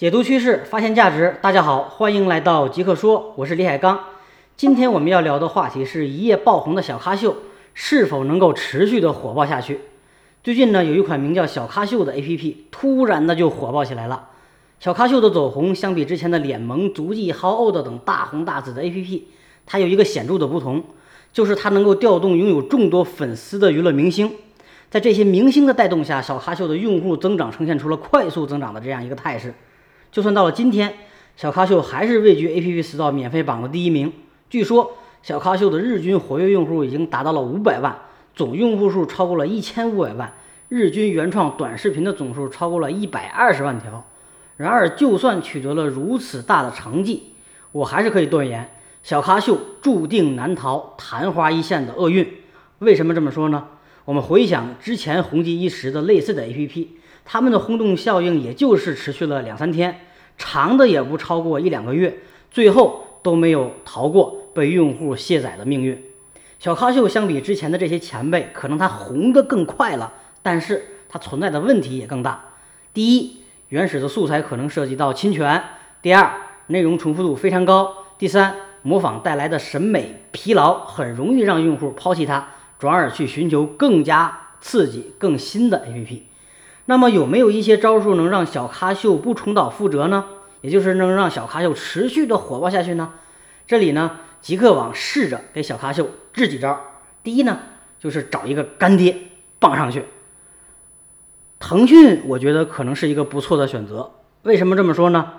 [0.00, 1.36] 解读趋势，发现价值。
[1.42, 4.00] 大家好，欢迎来到极客说，我是李海刚。
[4.56, 7.36] 今天我们要聊的话题是一夜爆红的小咖秀
[7.74, 9.80] 是否能够持续的火爆下去。
[10.42, 14.28] 最近呢，有一款名叫小咖秀的 APP 突然的就火爆起来了。
[14.78, 19.24] 小咖秀的走红，相比之前的脸萌、足迹、How Old 等大红大紫的 APP，
[19.66, 20.82] 它有一个显著的不同，
[21.30, 24.32] 就是它能够调动拥有众多粉丝的娱乐明星。
[24.88, 29.52] 在这些明星的带动下，小咖秀的用户增长呈现出了快速增长的这样一个态势。
[30.12, 30.92] 就算到了今天，
[31.36, 34.12] 小咖秀还是位居 APP Store 免费榜的第一名。
[34.48, 37.96] 据说，小咖秀的日均活跃用户已经达到了五百万，
[38.34, 40.32] 总用户数超过了一千五百万，
[40.68, 44.04] 日均原创短视频的总数超过了一百二十万条。
[44.56, 47.34] 然而，就算取得了如此大的成绩，
[47.70, 48.68] 我还是可以断言，
[49.04, 52.26] 小咖秀注定难逃昙花一现的厄运。
[52.80, 53.68] 为什么这么说呢？
[54.04, 56.88] 我们回想之前红极一时的类似的 APP。
[57.32, 60.00] 他们的轰动效应也就是持续了两三天，
[60.36, 62.18] 长的也不超过一两个月，
[62.50, 66.04] 最后都没有逃过被用户卸载的命运。
[66.58, 72.46] 小咖秀相比之前的这些前辈，可能它红的更快了，但是它存在的问题也更大。
[72.92, 73.36] 第一，
[73.68, 75.56] 原始的素材可能涉及到侵权；
[76.02, 76.32] 第二，
[76.66, 82.48] 内容重复度非常高；第三，模仿带来的审美疲劳很容易让用户抛弃它，
[82.80, 86.22] 转而去寻求更加刺激、更新的 APP。
[86.90, 90.24] 那么有没有一些招数能让小咖秀不重蹈覆辙呢？
[90.60, 93.12] 也就是能让小咖秀持续的火爆下去呢？
[93.64, 96.80] 这里呢，极客网试着给小咖秀支几招。
[97.22, 97.60] 第一呢，
[98.00, 99.16] 就是找一个干爹
[99.60, 100.04] 傍上去。
[101.60, 104.10] 腾讯我觉得可能是一个不错的选择。
[104.42, 105.34] 为什么这么说呢？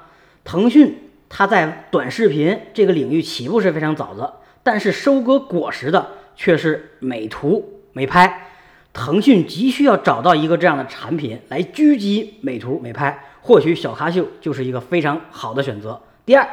[0.45, 8.50] 腾讯它在短视频这个领域起步是非常早的，但是收割果实的却是美图美拍。
[8.93, 16.01] 腾讯急需要找到一个这样的产品来狙击美图美拍，或许小咖秀就是一个非常好的选择。
[16.25, 16.45] 第二，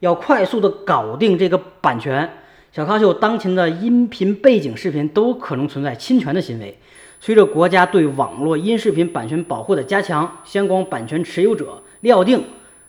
[0.00, 2.30] 要快速的搞定这个版权。
[2.72, 6.78] 小咖秀当前的音频背景视频都可能存在侵权的行为，
[7.20, 12.44] 随着国家对网络音视频版权保护的加强，相关版权持有者料定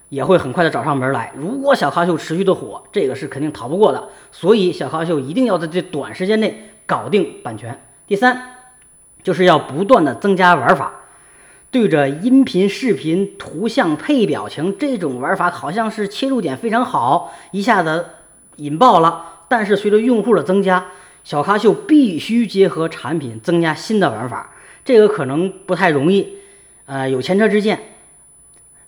[0.10, 1.32] 也会很快的找上门来。
[1.38, 4.10] 如果小咖秀持续的火，这个是肯定逃不过的。
[4.32, 7.82] 所以小咖秀一定要在这短时间内搞定版权。
[8.06, 8.53] 第三。
[9.24, 10.92] 就是要不断的增加玩法，
[11.72, 18.06] 对着音频、视频、图像配表情这种玩法，好像是切入点非常好，一下子
[18.58, 19.46] 引爆了。
[19.48, 20.86] 但是随着用户的增加，
[21.24, 24.52] 小咖秀必须结合产品增加新的玩法，
[24.84, 26.38] 这个可能不太容易，
[26.86, 27.80] 呃，有前车之鉴。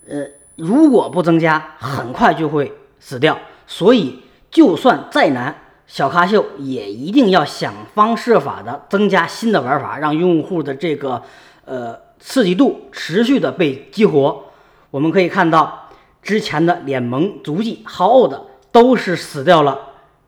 [0.07, 3.39] 呃，如果不增加，很快就会死掉。
[3.67, 4.19] 所以，
[4.51, 5.55] 就算再难。
[5.87, 11.21] 小咖秀也一定要想方设法的增加新的玩法，让用户的这个
[11.65, 14.45] 呃刺激度持续的被激活。
[14.89, 15.89] 我们可以看到，
[16.23, 18.33] 之前的脸萌、足迹、How Old
[18.71, 19.79] 都是死掉了，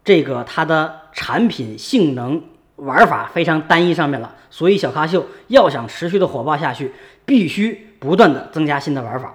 [0.03, 2.43] 这个它的产品性能
[2.75, 4.35] 玩法非常单一上面了。
[4.51, 6.93] 所以小咖秀要想持续的火爆下去，
[7.25, 9.33] 必须不断的增加新的玩法。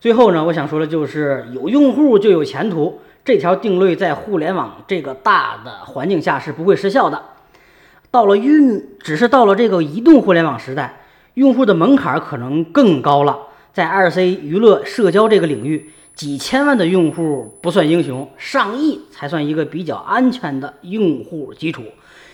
[0.00, 3.00] 最后呢，我想说的就是有用户就有前途。
[3.24, 7.22] 这条定律在互联网这个大的环境下是不会失效的。
[8.10, 13.38] 到了运，只是到了这个移动互联网时代，用户的门槛可能更高了。
[13.72, 21.82] 在二 C 娱乐社交这个领域，几千万的用户不算英雄，上亿才算一个比较安全的用户基础。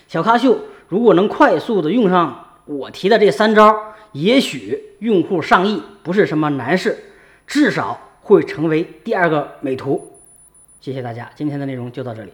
[0.08, 0.58] 小咖秀
[0.88, 6.98] 如果能快速的用上我提的这三招，也许用户上亿不是什么难事，
[7.46, 10.19] 至少会成为第二个美图。
[10.80, 12.32] 谢谢大家，今天的内容就到这里。